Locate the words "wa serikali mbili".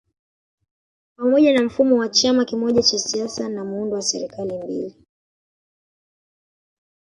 3.95-4.95